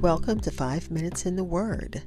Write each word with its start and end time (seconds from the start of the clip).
welcome 0.00 0.38
to 0.38 0.52
Five 0.52 0.92
Minutes 0.92 1.26
in 1.26 1.34
the 1.34 1.42
Word. 1.42 2.02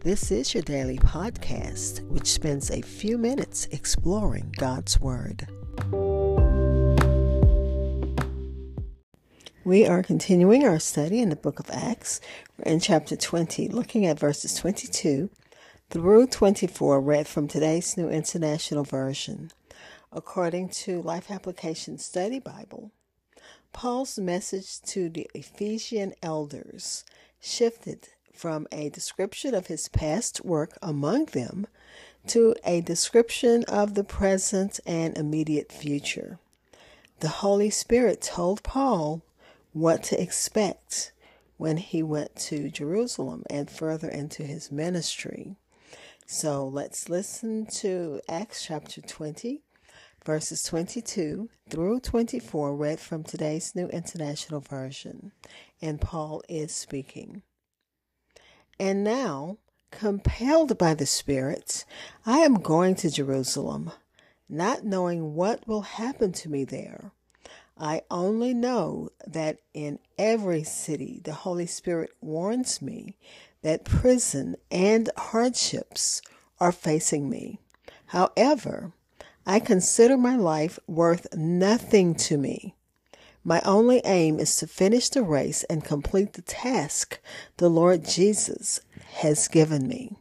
This 0.00 0.30
is 0.30 0.54
your 0.54 0.62
daily 0.62 0.96
podcast, 0.96 2.00
which 2.08 2.28
spends 2.28 2.70
a 2.70 2.80
few 2.80 3.18
minutes 3.18 3.66
exploring 3.70 4.54
God's 4.56 4.98
Word. 4.98 5.46
We 9.62 9.86
are 9.86 10.02
continuing 10.02 10.64
our 10.64 10.78
study 10.78 11.20
in 11.20 11.28
the 11.28 11.36
book 11.36 11.60
of 11.60 11.68
Acts. 11.70 12.18
In 12.64 12.80
chapter 12.80 13.14
20, 13.14 13.68
looking 13.68 14.06
at 14.06 14.18
verses 14.18 14.54
22 14.54 15.28
through 15.90 16.26
24, 16.28 16.98
read 17.02 17.28
from 17.28 17.46
today's 17.46 17.94
New 17.98 18.08
International 18.08 18.84
Version. 18.84 19.50
According 20.10 20.70
to 20.70 21.02
Life 21.02 21.30
Application 21.30 21.98
Study 21.98 22.38
Bible, 22.38 22.90
Paul's 23.74 24.18
message 24.18 24.80
to 24.82 25.10
the 25.10 25.28
Ephesian 25.34 26.14
elders 26.22 27.04
shifted 27.44 28.08
from 28.32 28.66
a 28.72 28.88
description 28.88 29.54
of 29.54 29.66
his 29.66 29.88
past 29.88 30.44
work 30.44 30.76
among 30.82 31.26
them 31.26 31.66
to 32.26 32.54
a 32.64 32.80
description 32.80 33.64
of 33.64 33.94
the 33.94 34.04
present 34.04 34.80
and 34.86 35.16
immediate 35.16 35.70
future. 35.70 36.38
The 37.20 37.28
Holy 37.28 37.70
Spirit 37.70 38.22
told 38.22 38.62
Paul 38.62 39.22
what 39.72 40.02
to 40.04 40.20
expect 40.20 41.12
when 41.56 41.76
he 41.76 42.02
went 42.02 42.34
to 42.36 42.70
Jerusalem 42.70 43.44
and 43.48 43.70
further 43.70 44.08
into 44.08 44.42
his 44.42 44.72
ministry. 44.72 45.56
So 46.26 46.66
let's 46.66 47.08
listen 47.08 47.66
to 47.66 48.20
Acts 48.28 48.64
chapter 48.64 49.00
20, 49.00 49.60
verses 50.24 50.62
22 50.62 51.50
through 51.68 52.00
24, 52.00 52.74
read 52.74 52.98
from 52.98 53.22
today's 53.22 53.74
New 53.74 53.88
International 53.88 54.60
Version. 54.60 55.32
And 55.82 56.00
Paul 56.00 56.42
is 56.48 56.74
speaking. 56.74 57.42
And 58.80 59.04
now, 59.04 59.58
compelled 59.90 60.78
by 60.78 60.94
the 60.94 61.06
Spirit, 61.06 61.84
I 62.24 62.38
am 62.38 62.54
going 62.54 62.94
to 62.96 63.10
Jerusalem, 63.10 63.92
not 64.48 64.84
knowing 64.84 65.34
what 65.34 65.68
will 65.68 65.82
happen 65.82 66.32
to 66.32 66.48
me 66.48 66.64
there. 66.64 67.12
I 67.76 68.02
only 68.10 68.54
know 68.54 69.10
that 69.26 69.58
in 69.74 69.98
every 70.16 70.62
city 70.62 71.20
the 71.22 71.34
Holy 71.34 71.66
Spirit 71.66 72.10
warns 72.20 72.80
me 72.80 73.18
that 73.62 73.84
prison 73.84 74.56
and 74.70 75.10
hardships 75.16 76.22
are 76.60 76.72
facing 76.72 77.28
me. 77.28 77.58
However, 78.06 78.92
I 79.46 79.60
consider 79.60 80.16
my 80.16 80.36
life 80.36 80.78
worth 80.86 81.26
nothing 81.34 82.14
to 82.14 82.38
me. 82.38 82.74
My 83.44 83.60
only 83.64 84.00
aim 84.04 84.40
is 84.40 84.56
to 84.56 84.66
finish 84.66 85.10
the 85.10 85.22
race 85.22 85.64
and 85.64 85.84
complete 85.84 86.32
the 86.32 86.42
task 86.42 87.20
the 87.58 87.68
Lord 87.68 88.04
Jesus 88.04 88.80
has 89.16 89.48
given 89.48 89.86
me 89.86 90.16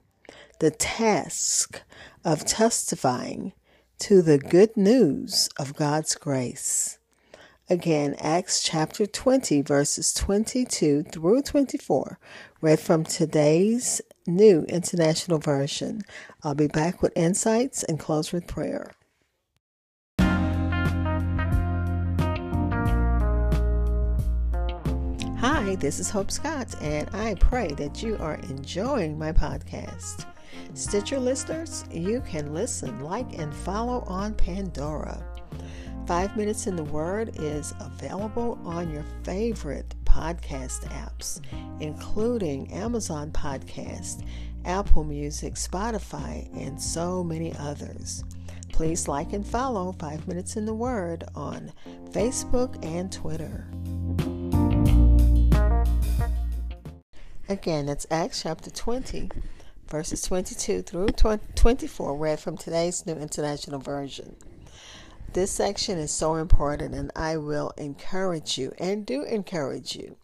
the 0.59 0.71
task 0.71 1.81
of 2.23 2.45
testifying 2.45 3.51
to 3.99 4.21
the 4.21 4.37
good 4.37 4.77
news 4.77 5.49
of 5.57 5.75
God's 5.75 6.15
grace. 6.15 6.99
Again, 7.69 8.15
Acts 8.19 8.63
chapter 8.63 9.05
20, 9.05 9.61
verses 9.61 10.13
22 10.13 11.03
through 11.03 11.41
24, 11.41 12.19
read 12.61 12.79
from 12.79 13.03
today's 13.03 14.01
New 14.25 14.63
International 14.69 15.39
Version. 15.39 16.03
I'll 16.43 16.55
be 16.55 16.67
back 16.67 17.01
with 17.01 17.11
insights 17.15 17.83
and 17.83 17.99
close 17.99 18.31
with 18.31 18.47
prayer. 18.47 18.91
Hi, 25.43 25.75
this 25.75 25.99
is 25.99 26.09
Hope 26.09 26.31
Scott, 26.31 26.73
and 26.79 27.09
I 27.11 27.35
pray 27.35 27.67
that 27.73 28.01
you 28.01 28.15
are 28.21 28.35
enjoying 28.47 29.19
my 29.19 29.33
podcast. 29.33 30.25
Stitcher 30.73 31.19
listeners, 31.19 31.83
you 31.91 32.21
can 32.21 32.53
listen, 32.53 33.01
like, 33.01 33.37
and 33.37 33.53
follow 33.53 34.05
on 34.07 34.35
Pandora. 34.35 35.21
Five 36.07 36.37
Minutes 36.37 36.67
in 36.67 36.77
the 36.77 36.85
Word 36.85 37.31
is 37.41 37.73
available 37.81 38.57
on 38.63 38.89
your 38.89 39.03
favorite 39.25 39.93
podcast 40.05 40.87
apps, 40.87 41.41
including 41.81 42.71
Amazon 42.71 43.29
Podcast, 43.29 44.25
Apple 44.63 45.03
Music, 45.03 45.55
Spotify, 45.55 46.47
and 46.57 46.81
so 46.81 47.21
many 47.21 47.53
others. 47.59 48.23
Please 48.71 49.09
like 49.09 49.33
and 49.33 49.45
follow 49.45 49.91
Five 49.99 50.25
Minutes 50.25 50.55
in 50.55 50.65
the 50.65 50.73
Word 50.73 51.25
on 51.35 51.73
Facebook 52.13 52.81
and 52.81 53.11
Twitter. 53.11 53.67
Again, 57.53 57.85
that's 57.85 58.07
Acts 58.09 58.41
chapter 58.41 58.71
20, 58.71 59.29
verses 59.87 60.23
22 60.23 60.81
through 60.81 61.09
24, 61.09 62.17
read 62.17 62.39
from 62.39 62.57
today's 62.57 63.05
New 63.05 63.13
International 63.13 63.79
Version. 63.79 64.35
This 65.33 65.51
section 65.51 65.99
is 65.99 66.09
so 66.09 66.33
important, 66.33 66.95
and 66.95 67.11
I 67.15 67.37
will 67.37 67.71
encourage 67.77 68.57
you 68.57 68.73
and 68.79 69.05
do 69.05 69.21
encourage 69.21 69.95
you 69.95 70.17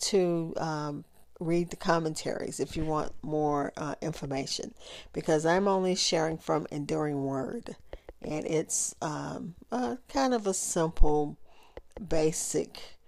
to 0.00 0.52
um, 0.58 1.06
read 1.40 1.70
the 1.70 1.76
commentaries 1.76 2.60
if 2.60 2.76
you 2.76 2.84
want 2.84 3.12
more 3.22 3.72
uh, 3.78 3.94
information 4.02 4.74
because 5.14 5.46
I'm 5.46 5.68
only 5.68 5.94
sharing 5.94 6.36
from 6.36 6.66
Enduring 6.70 7.24
Word, 7.24 7.74
and 8.20 8.44
it's 8.44 8.94
um, 9.00 9.54
kind 10.10 10.34
of 10.34 10.46
a 10.46 10.52
simple, 10.52 11.38
basic. 12.06 12.98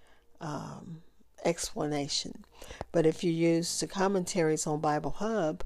Um, 0.41 1.03
explanation. 1.45 2.45
But 2.93 3.07
if 3.07 3.23
you 3.23 3.33
use 3.33 3.81
the 3.81 3.87
commentaries 3.87 4.67
on 4.67 4.81
Bible 4.81 5.13
Hub, 5.13 5.63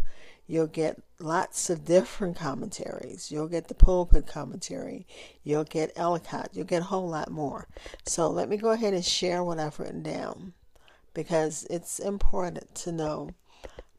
you'll 0.47 0.67
get 0.67 1.01
lots 1.19 1.71
of 1.71 1.85
different 1.85 2.37
commentaries. 2.37 3.31
You'll 3.31 3.49
get 3.49 3.69
the 3.69 3.75
pulpit 3.75 4.27
commentary. 4.27 5.07
You'll 5.45 5.65
get 5.65 5.93
Ellicott. 5.97 6.51
You'll 6.53 6.67
get 6.67 6.83
a 6.83 6.87
whole 6.87 7.09
lot 7.09 7.31
more. 7.31 7.69
So 8.05 8.29
let 8.29 8.49
me 8.49 8.57
go 8.57 8.71
ahead 8.71 8.95
and 8.95 9.05
share 9.05 9.43
what 9.43 9.59
I've 9.59 9.79
written 9.79 10.03
down 10.03 10.53
because 11.15 11.67
it's 11.71 11.99
important 11.99 12.75
to 12.77 12.93
know 12.93 13.31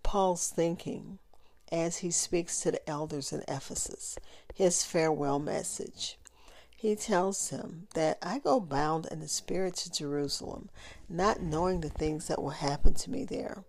Paul's 0.04 0.50
thinking 0.50 1.20
as 1.72 1.98
he 1.98 2.12
speaks 2.12 2.60
to 2.62 2.72
the 2.72 2.90
elders 2.90 3.34
in 3.34 3.44
Ephesus, 3.48 4.18
his 4.54 4.84
farewell 4.84 5.40
message 5.40 6.18
he 6.84 6.98
tells 6.98 7.48
him 7.48 7.88
that 7.94 8.18
I 8.22 8.40
go 8.40 8.60
bound 8.60 9.08
in 9.10 9.22
the 9.22 9.30
spirit 9.30 9.76
to 9.76 9.90
Jerusalem, 9.90 10.68
not 11.08 11.42
knowing 11.42 11.80
the 11.80 11.88
things 11.88 12.28
that 12.28 12.42
will 12.42 12.50
happen 12.50 12.94
to 12.96 13.10
me 13.10 13.24
there. 13.24 13.64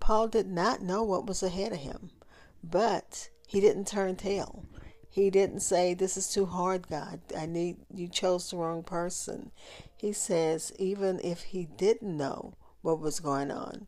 Paul 0.00 0.26
did 0.26 0.48
not 0.48 0.82
know 0.82 1.04
what 1.04 1.28
was 1.28 1.44
ahead 1.44 1.70
of 1.70 1.78
him, 1.78 2.10
but 2.64 3.28
he 3.46 3.60
didn't 3.60 3.86
turn 3.86 4.16
tail. 4.16 4.64
He 5.08 5.30
didn't 5.30 5.60
say, 5.60 5.94
This 5.94 6.16
is 6.16 6.26
too 6.26 6.44
hard, 6.44 6.88
God. 6.88 7.20
I 7.38 7.46
need 7.46 7.76
you 7.94 8.08
chose 8.08 8.50
the 8.50 8.56
wrong 8.56 8.82
person. 8.82 9.52
He 9.96 10.12
says, 10.12 10.72
even 10.76 11.20
if 11.22 11.42
he 11.42 11.66
didn't 11.66 12.16
know 12.16 12.54
what 12.82 12.98
was 12.98 13.20
going 13.20 13.52
on, 13.52 13.86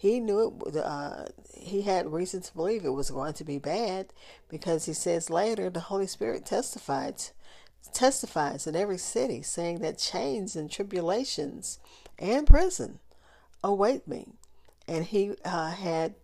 he 0.00 0.20
knew 0.20 0.58
it. 0.64 0.74
Uh, 0.74 1.26
he 1.52 1.82
had 1.82 2.10
reason 2.10 2.40
to 2.40 2.54
believe 2.54 2.86
it 2.86 2.90
was 2.94 3.10
going 3.10 3.34
to 3.34 3.44
be 3.44 3.58
bad 3.58 4.14
because 4.48 4.86
he 4.86 4.94
says 4.94 5.28
later 5.28 5.68
the 5.68 5.80
Holy 5.80 6.06
Spirit 6.06 6.46
testified 6.46 7.22
testifies 7.92 8.66
in 8.66 8.76
every 8.76 8.98
city, 8.98 9.42
saying 9.42 9.80
that 9.80 9.98
chains 9.98 10.56
and 10.56 10.70
tribulations 10.70 11.78
and 12.18 12.46
prison 12.46 12.98
await 13.62 14.06
me. 14.06 14.28
And 14.88 15.04
he 15.04 15.34
uh, 15.44 15.70
had 15.70 16.14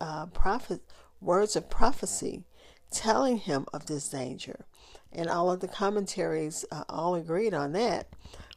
uh, 0.00 0.26
prophet 0.26 0.80
words 1.20 1.56
of 1.56 1.70
prophecy 1.70 2.44
telling 2.90 3.38
him 3.38 3.66
of 3.72 3.86
this 3.86 4.08
danger. 4.08 4.66
And 5.12 5.28
all 5.28 5.50
of 5.50 5.60
the 5.60 5.68
commentaries 5.68 6.64
uh, 6.70 6.84
all 6.88 7.14
agreed 7.14 7.54
on 7.54 7.72
that 7.72 8.08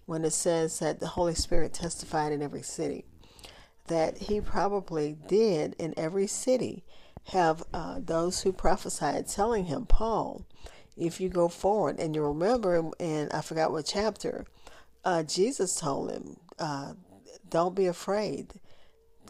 when 0.06 0.25
it 0.25 0.33
says 0.33 0.80
that 0.80 1.00
the 1.00 1.07
Holy 1.07 1.36
Spirit 1.36 1.74
testified 1.74 2.31
in 2.31 2.42
every 2.42 2.62
city. 2.62 3.06
That 3.88 4.18
he 4.18 4.42
probably 4.42 5.18
did 5.27 5.75
in 5.77 5.94
every 5.98 6.27
city 6.27 6.83
have 7.27 7.63
uh, 7.74 8.00
those 8.00 8.42
who 8.42 8.51
prophesied 8.51 9.27
telling 9.27 9.66
him, 9.66 9.86
Paul, 9.86 10.45
if 10.95 11.19
you 11.19 11.30
go 11.30 11.48
forward. 11.48 12.00
And 12.00 12.16
you 12.16 12.24
remember, 12.24 12.92
and 13.00 13.31
I 13.31 13.42
forgot 13.42 13.72
what 13.72 13.86
chapter, 13.86 14.45
uh, 15.04 15.24
Jesus 15.24 15.80
told 15.80 16.12
him, 16.12 16.38
uh, 16.60 16.94
"Don't 17.50 17.75
be 17.75 17.88
afraid. 17.88 18.54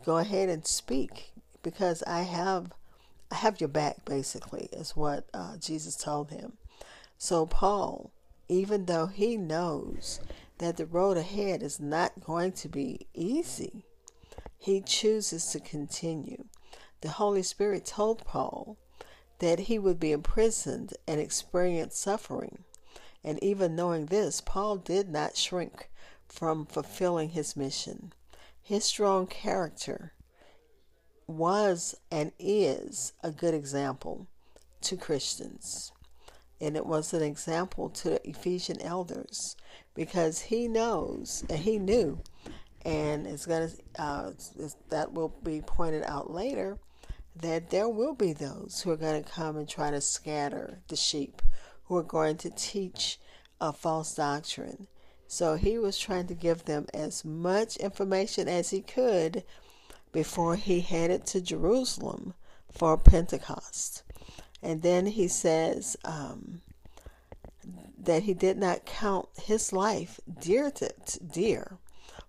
Go 0.06 0.18
ahead 0.18 0.50
and 0.50 0.66
speak, 0.66 1.32
because 1.62 2.04
I 2.04 2.22
have, 2.24 2.74
I 3.32 3.36
have 3.36 3.60
your 3.62 3.70
back." 3.70 4.06
Basically, 4.06 4.70
is 4.72 4.96
what 4.96 5.26
uh, 5.34 5.58
Jesus 5.58 5.96
told 5.96 6.30
him. 6.30 6.58
So 7.18 7.46
Paul, 7.46 8.12
even 8.50 8.86
though 8.86 9.08
he 9.08 9.38
knows 9.38 10.20
that 10.58 10.78
the 10.78 10.86
road 10.86 11.18
ahead 11.18 11.64
is 11.64 11.80
not 11.80 12.24
going 12.24 12.52
to 12.52 12.70
be 12.70 13.08
easy, 13.14 13.86
he 14.58 14.82
chooses 14.82 15.46
to 15.52 15.60
continue. 15.60 16.46
The 17.02 17.10
Holy 17.10 17.44
Spirit 17.44 17.86
told 17.86 18.24
Paul 18.26 18.78
that 19.44 19.60
he 19.60 19.78
would 19.78 20.00
be 20.00 20.14
imprisoned 20.14 20.94
and 21.06 21.20
experience 21.20 21.98
suffering. 21.98 22.60
And 23.26 23.44
even 23.44 23.76
knowing 23.76 24.06
this, 24.06 24.40
Paul 24.40 24.78
did 24.78 25.10
not 25.10 25.36
shrink 25.36 25.90
from 26.30 26.66
fulfilling 26.66 27.32
his 27.32 27.58
mission. 27.58 28.14
His 28.62 28.86
strong 28.86 29.28
character 29.28 30.14
was 31.28 31.94
and 32.10 32.32
is 32.40 33.12
a 33.22 33.32
good 33.32 33.54
example 33.54 34.28
to 34.80 34.96
Christians. 34.96 35.92
And 36.62 36.78
it 36.78 36.86
was 36.86 37.14
an 37.14 37.22
example 37.22 37.90
to 37.90 38.12
the 38.12 38.30
Ephesian 38.30 38.82
elders 38.82 39.58
because 39.94 40.40
he 40.40 40.70
knows 40.70 41.44
and 41.50 41.60
he 41.60 41.80
knew, 41.80 42.22
and 42.86 43.28
it's 43.28 43.46
going 43.46 43.70
to, 43.70 44.02
uh, 44.02 44.32
that 44.90 45.12
will 45.12 45.36
be 45.44 45.60
pointed 45.60 46.04
out 46.04 46.32
later, 46.32 46.78
that 47.36 47.70
there 47.70 47.90
will 47.90 48.14
be 48.14 48.34
those 48.34 48.82
who 48.82 48.92
are 48.92 48.98
going 48.98 49.24
to 49.24 49.30
come 49.30 49.58
and 49.58 49.68
try 49.68 49.92
to 49.92 50.02
scatter 50.02 50.80
the 50.88 50.96
sheep, 50.96 51.42
who 51.86 51.98
are 51.98 52.04
going 52.04 52.38
to 52.38 52.50
teach 52.50 53.20
a 53.60 53.74
false 53.74 54.16
doctrine. 54.16 54.88
So 55.28 55.56
he 55.56 55.78
was 55.78 55.98
trying 55.98 56.28
to 56.28 56.36
give 56.36 56.66
them 56.66 56.88
as 56.94 57.26
much 57.26 57.78
information 57.78 58.48
as 58.48 58.70
he 58.70 58.82
could 58.82 59.44
before 60.12 60.56
he 60.56 60.82
headed 60.82 61.26
to 61.28 61.42
Jerusalem 61.42 62.36
for 62.72 62.98
Pentecost. 62.98 64.04
And 64.62 64.82
then 64.82 65.08
he 65.08 65.28
says 65.28 65.98
um, 66.06 66.62
that 67.98 68.24
he 68.24 68.34
did 68.34 68.58
not 68.58 68.86
count 68.86 69.28
his 69.42 69.74
life 69.74 70.20
dear 70.40 70.72
to, 70.72 70.94
dear. 71.20 71.78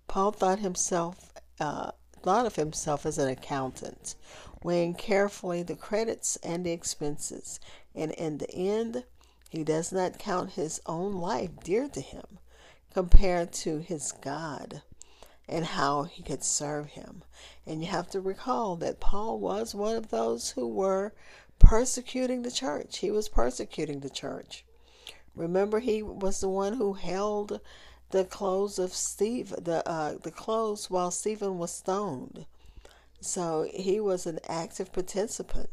Paul 0.07 0.31
thought 0.31 0.59
himself 0.59 1.31
uh, 1.59 1.91
thought 2.21 2.45
of 2.45 2.55
himself 2.55 3.05
as 3.05 3.17
an 3.17 3.29
accountant, 3.29 4.15
weighing 4.65 4.95
carefully 4.95 5.61
the 5.61 5.75
credits 5.75 6.37
and 6.37 6.65
the 6.65 6.71
expenses, 6.71 7.59
and 7.93 8.11
in 8.13 8.39
the 8.39 8.49
end, 8.49 9.03
he 9.47 9.63
does 9.63 9.91
not 9.91 10.17
count 10.17 10.53
his 10.53 10.81
own 10.87 11.13
life 11.13 11.51
dear 11.63 11.87
to 11.87 12.01
him 12.01 12.39
compared 12.91 13.53
to 13.53 13.77
his 13.77 14.11
God 14.11 14.81
and 15.47 15.63
how 15.63 16.01
he 16.01 16.23
could 16.23 16.43
serve 16.43 16.87
him. 16.87 17.21
And 17.67 17.79
you 17.79 17.87
have 17.89 18.09
to 18.09 18.19
recall 18.19 18.75
that 18.77 18.99
Paul 18.99 19.37
was 19.37 19.75
one 19.75 19.95
of 19.95 20.09
those 20.09 20.49
who 20.49 20.67
were 20.67 21.13
persecuting 21.59 22.41
the 22.41 22.49
church. 22.49 22.97
He 22.97 23.11
was 23.11 23.29
persecuting 23.29 23.99
the 23.99 24.09
church. 24.09 24.65
Remember, 25.35 25.79
he 25.79 26.01
was 26.01 26.41
the 26.41 26.49
one 26.49 26.73
who 26.73 26.93
held 26.93 27.61
the 28.09 28.25
clothes 28.25 28.79
of 28.79 28.95
Steve, 28.95 29.53
the 29.61 29.87
uh, 29.87 30.15
the 30.23 30.31
clothes 30.31 30.89
while 30.89 31.11
Stephen 31.11 31.59
was 31.59 31.71
stoned. 31.71 32.47
So 33.21 33.67
he 33.73 33.99
was 33.99 34.25
an 34.25 34.39
active 34.47 34.91
participant, 34.93 35.69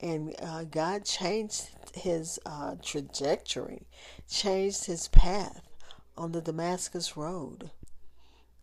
and 0.00 0.34
uh, 0.40 0.64
God 0.64 1.04
changed 1.04 1.68
his 1.94 2.38
uh, 2.46 2.76
trajectory, 2.82 3.86
changed 4.28 4.86
his 4.86 5.08
path 5.08 5.62
on 6.16 6.32
the 6.32 6.40
Damascus 6.40 7.16
road 7.16 7.70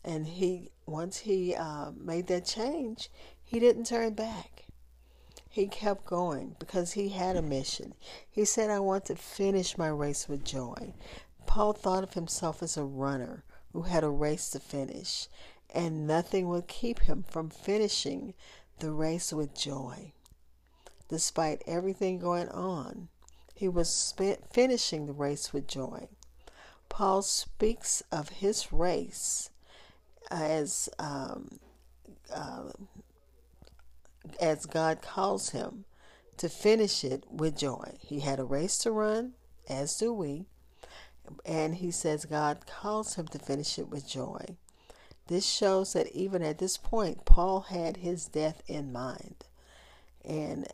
and 0.06 0.28
he 0.28 0.70
once 0.86 1.18
he 1.18 1.54
uh, 1.54 1.90
made 1.90 2.28
that 2.28 2.46
change, 2.46 3.10
he 3.42 3.58
didn't 3.58 3.84
turn 3.84 4.14
back. 4.14 4.66
He 5.48 5.66
kept 5.66 6.06
going 6.06 6.54
because 6.60 6.92
he 6.92 7.08
had 7.08 7.34
a 7.34 7.42
mission. 7.42 7.94
He 8.30 8.44
said, 8.44 8.70
"I 8.70 8.78
want 8.78 9.06
to 9.06 9.16
finish 9.16 9.76
my 9.76 9.88
race 9.88 10.28
with 10.28 10.44
joy." 10.44 10.94
Paul 11.44 11.72
thought 11.72 12.04
of 12.04 12.14
himself 12.14 12.62
as 12.62 12.76
a 12.76 12.84
runner 12.84 13.42
who 13.72 13.82
had 13.82 14.04
a 14.04 14.08
race 14.08 14.48
to 14.50 14.60
finish, 14.60 15.28
and 15.74 16.06
nothing 16.06 16.48
would 16.48 16.68
keep 16.68 17.00
him 17.00 17.24
from 17.28 17.50
finishing 17.50 18.34
the 18.78 18.92
race 18.92 19.32
with 19.32 19.54
joy. 19.54 20.12
Despite 21.08 21.62
everything 21.66 22.18
going 22.18 22.48
on, 22.48 23.08
he 23.54 23.68
was 23.68 24.14
finishing 24.50 25.06
the 25.06 25.12
race 25.12 25.52
with 25.52 25.66
joy. 25.66 26.08
Paul 26.88 27.22
speaks 27.22 28.02
of 28.12 28.28
his 28.28 28.72
race 28.72 29.50
as 30.30 30.88
um, 30.98 31.60
uh, 32.34 32.70
as 34.40 34.66
God 34.66 35.02
calls 35.02 35.50
him 35.50 35.84
to 36.36 36.48
finish 36.48 37.04
it 37.04 37.24
with 37.30 37.56
joy. 37.56 37.96
He 38.00 38.20
had 38.20 38.38
a 38.38 38.44
race 38.44 38.78
to 38.78 38.90
run, 38.90 39.32
as 39.68 39.96
do 39.96 40.12
we, 40.12 40.46
and 41.44 41.76
he 41.76 41.90
says 41.90 42.24
God 42.24 42.66
calls 42.66 43.14
him 43.14 43.26
to 43.28 43.38
finish 43.38 43.78
it 43.78 43.88
with 43.88 44.08
joy. 44.08 44.56
This 45.28 45.44
shows 45.44 45.92
that 45.94 46.12
even 46.12 46.42
at 46.42 46.58
this 46.58 46.76
point, 46.76 47.24
Paul 47.24 47.62
had 47.62 47.98
his 47.98 48.26
death 48.26 48.62
in 48.68 48.92
mind. 48.92 49.44
And 50.24 50.68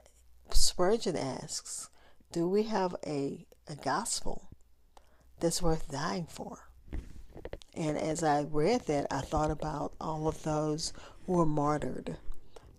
Spurgeon 0.50 1.16
asks, 1.16 1.88
Do 2.32 2.49
we 2.49 2.64
have 2.64 2.94
a, 3.06 3.46
a 3.66 3.76
gospel 3.76 4.50
that's 5.40 5.62
worth 5.62 5.90
dying 5.90 6.26
for? 6.28 6.69
And 7.75 7.96
as 7.96 8.22
I 8.22 8.43
read 8.43 8.82
that, 8.87 9.06
I 9.10 9.22
thought 9.22 9.50
about 9.50 9.94
all 9.99 10.28
of 10.28 10.43
those 10.43 10.93
who 11.26 11.32
were 11.32 11.46
martyred 11.46 12.19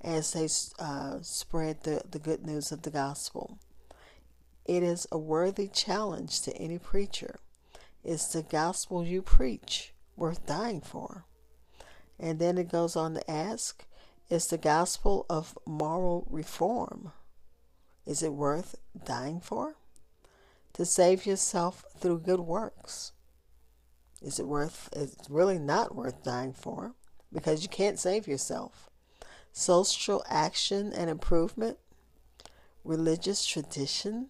as 0.01 0.33
they 0.33 0.47
uh, 0.77 1.19
spread 1.21 1.81
the, 1.83 2.03
the 2.09 2.19
good 2.19 2.45
news 2.45 2.71
of 2.71 2.83
the 2.83 2.91
gospel. 2.91 3.57
It 4.65 4.83
is 4.83 5.07
a 5.11 5.17
worthy 5.17 5.67
challenge 5.67 6.41
to 6.41 6.55
any 6.55 6.77
preacher. 6.77 7.39
Is 8.03 8.31
the 8.31 8.43
gospel 8.43 9.05
you 9.05 9.21
preach 9.21 9.93
worth 10.15 10.45
dying 10.45 10.81
for? 10.81 11.25
And 12.19 12.39
then 12.39 12.57
it 12.57 12.71
goes 12.71 12.95
on 12.95 13.15
to 13.15 13.31
ask, 13.31 13.85
is 14.29 14.47
the 14.47 14.57
gospel 14.57 15.25
of 15.29 15.57
moral 15.65 16.27
reform, 16.29 17.11
is 18.05 18.23
it 18.23 18.33
worth 18.33 18.75
dying 19.05 19.39
for? 19.39 19.75
To 20.73 20.85
save 20.85 21.25
yourself 21.25 21.85
through 21.97 22.19
good 22.21 22.39
works. 22.39 23.11
Is 24.21 24.39
it 24.39 24.47
worth, 24.47 24.89
it's 24.93 25.29
really 25.29 25.59
not 25.59 25.95
worth 25.95 26.23
dying 26.23 26.53
for 26.53 26.93
because 27.31 27.63
you 27.63 27.69
can't 27.69 27.99
save 27.99 28.27
yourself. 28.27 28.89
Social 29.51 30.23
action 30.27 30.93
and 30.93 31.09
improvement, 31.09 31.77
religious 32.83 33.45
tradition, 33.45 34.29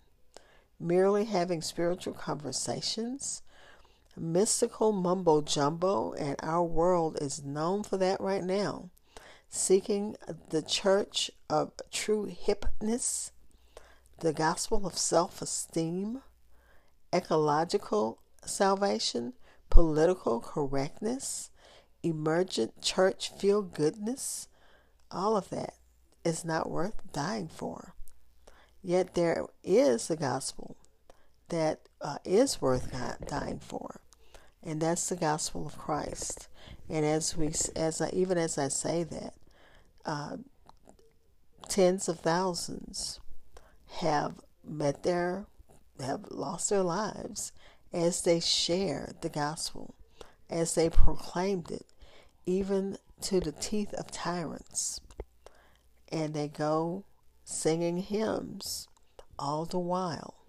merely 0.80 1.26
having 1.26 1.62
spiritual 1.62 2.14
conversations, 2.14 3.42
mystical 4.18 4.92
mumbo 4.92 5.42
jumbo, 5.42 6.14
and 6.14 6.36
our 6.42 6.64
world 6.64 7.18
is 7.22 7.44
known 7.44 7.84
for 7.84 7.98
that 7.98 8.20
right 8.22 8.44
now. 8.44 8.90
Seeking 9.50 10.16
the 10.50 10.62
church 10.62 11.30
of 11.50 11.72
true 11.92 12.28
hipness, 12.28 13.32
the 14.20 14.34
gospel 14.34 14.88
of 14.88 14.98
self 14.98 15.42
esteem, 15.42 16.22
ecological 17.14 18.20
salvation, 18.46 19.34
political 19.70 20.40
correctness, 20.40 21.52
emergent 22.02 22.82
church 22.82 23.32
feel 23.38 23.62
goodness, 23.62 24.48
all 25.12 25.38
of 25.38 25.50
that 25.50 25.76
is 26.26 26.44
not 26.44 26.70
worth 26.70 27.12
dying 27.12 27.48
for. 27.48 27.94
Yet 28.82 29.14
there 29.14 29.46
is 29.64 30.10
a 30.10 30.16
gospel 30.16 30.76
that 31.50 31.82
uh, 32.02 32.18
is 32.24 32.62
worth 32.62 32.92
dying 33.28 33.60
for, 33.60 34.02
and 34.62 34.82
that's 34.82 35.10
the 35.10 35.16
gospel 35.16 35.66
of 35.68 35.78
Christ. 35.78 36.48
And 36.90 37.06
as 37.06 37.36
we, 37.38 37.52
as 37.76 38.02
I, 38.02 38.10
even 38.10 38.38
as 38.38 38.58
I 38.58 38.68
say 38.68 39.04
that, 39.04 39.34
uh, 40.06 40.38
tens 41.70 42.10
of 42.10 42.20
thousands 42.20 43.20
have 44.00 44.36
met 44.64 45.04
their, 45.04 45.46
have 46.00 46.26
lost 46.30 46.70
their 46.70 46.84
lives 46.84 47.52
as 47.92 48.22
they 48.22 48.40
shared 48.40 49.16
the 49.22 49.30
gospel, 49.30 49.96
as 50.50 50.76
they 50.76 50.90
proclaimed 50.90 51.72
it, 51.72 51.86
even 52.46 52.98
to 53.22 53.40
the 53.40 53.52
teeth 53.52 53.94
of 53.94 54.12
tyrants. 54.12 55.00
And 56.12 56.34
they 56.34 56.48
go 56.48 57.06
singing 57.44 57.98
hymns 57.98 58.88
all 59.40 59.66
the 59.66 59.80
while 59.80 60.43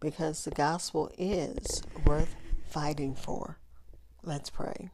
because 0.00 0.44
the 0.44 0.50
gospel 0.50 1.10
is 1.18 1.82
worth 2.04 2.34
fighting 2.68 3.14
for. 3.14 3.58
Let's 4.22 4.50
pray. 4.50 4.90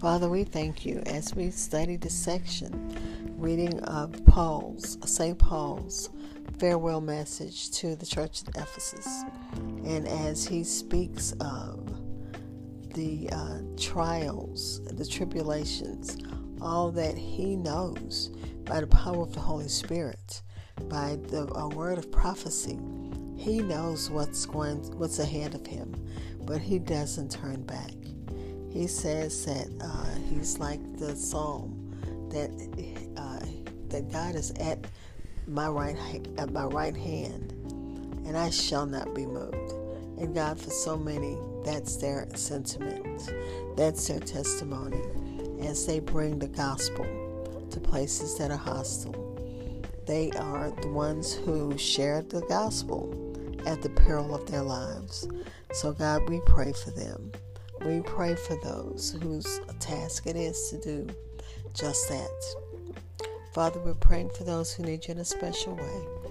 Father, 0.00 0.28
we 0.28 0.42
thank 0.42 0.84
you 0.84 1.00
as 1.06 1.32
we 1.32 1.52
study 1.52 1.94
this 1.96 2.12
section 2.12 2.92
reading 3.38 3.80
of 3.84 4.24
Paul's, 4.26 4.98
St. 5.04 5.38
Paul's 5.38 6.10
farewell 6.58 7.00
message 7.00 7.70
to 7.70 7.94
the 7.94 8.06
church 8.06 8.42
at 8.46 8.56
Ephesus. 8.56 9.24
And 9.84 10.06
as 10.08 10.44
he 10.46 10.64
speaks 10.64 11.32
of 11.40 11.88
the 12.94 13.28
uh, 13.30 13.58
trials, 13.76 14.80
the 14.84 15.06
tribulations, 15.06 16.16
all 16.62 16.90
that 16.92 17.16
he 17.16 17.56
knows 17.56 18.30
by 18.64 18.80
the 18.80 18.86
power 18.86 19.22
of 19.22 19.34
the 19.34 19.40
Holy 19.40 19.68
Spirit, 19.68 20.42
by 20.88 21.16
the 21.28 21.46
word 21.74 21.98
of 21.98 22.10
prophecy, 22.10 22.78
he 23.36 23.60
knows 23.60 24.08
what's 24.08 24.46
going, 24.46 24.78
what's 24.98 25.18
ahead 25.18 25.54
of 25.54 25.66
him, 25.66 25.94
but 26.46 26.60
he 26.60 26.78
doesn't 26.78 27.30
turn 27.30 27.62
back. 27.62 27.92
He 28.70 28.86
says 28.86 29.44
that 29.44 29.68
uh, 29.82 30.06
he's 30.30 30.58
like 30.58 30.80
the 30.98 31.14
psalm 31.16 31.78
that 32.30 32.50
uh, 33.16 33.44
that 33.88 34.10
God 34.10 34.34
is 34.34 34.52
at 34.52 34.86
my 35.46 35.68
right 35.68 35.96
at 36.38 36.52
my 36.52 36.64
right 36.64 36.96
hand, 36.96 37.52
and 38.24 38.36
I 38.36 38.48
shall 38.50 38.86
not 38.86 39.14
be 39.14 39.26
moved. 39.26 39.72
And 40.18 40.34
God, 40.34 40.58
for 40.58 40.70
so 40.70 40.96
many, 40.96 41.36
that's 41.64 41.96
their 41.96 42.28
sentiment, 42.34 43.30
that's 43.76 44.06
their 44.06 44.20
testimony 44.20 45.02
as 45.66 45.86
they 45.86 46.00
bring 46.00 46.38
the 46.38 46.48
gospel 46.48 47.06
to 47.70 47.80
places 47.80 48.36
that 48.38 48.50
are 48.50 48.56
hostile. 48.56 49.14
They 50.06 50.30
are 50.32 50.70
the 50.82 50.88
ones 50.88 51.32
who 51.32 51.76
shared 51.78 52.30
the 52.30 52.42
gospel 52.42 53.14
at 53.66 53.82
the 53.82 53.90
peril 53.90 54.34
of 54.34 54.50
their 54.50 54.62
lives. 54.62 55.28
So, 55.72 55.92
God, 55.92 56.28
we 56.28 56.40
pray 56.46 56.72
for 56.72 56.90
them. 56.90 57.32
We 57.84 58.00
pray 58.00 58.34
for 58.34 58.58
those 58.62 59.16
whose 59.22 59.60
task 59.78 60.26
it 60.26 60.36
is 60.36 60.70
to 60.70 60.80
do 60.80 61.08
just 61.74 62.08
that. 62.08 62.54
Father, 63.54 63.80
we're 63.80 63.94
praying 63.94 64.30
for 64.30 64.44
those 64.44 64.72
who 64.72 64.82
need 64.82 65.06
you 65.06 65.12
in 65.12 65.18
a 65.18 65.24
special 65.24 65.74
way 65.74 66.22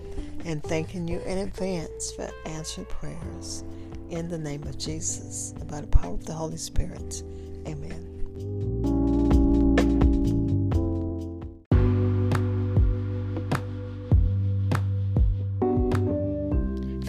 and 0.46 0.64
thanking 0.64 1.08
you 1.08 1.20
in 1.20 1.40
advance 1.40 2.12
for 2.12 2.30
answered 2.46 2.90
prayers. 2.90 3.64
In 4.10 4.28
the 4.28 4.38
name 4.38 4.64
of 4.64 4.78
Jesus, 4.78 5.54
and 5.60 5.70
by 5.70 5.82
the 5.82 5.88
power 5.88 6.14
of 6.14 6.26
the 6.26 6.34
Holy 6.34 6.58
Spirit. 6.58 7.24
Amen. 7.66 8.21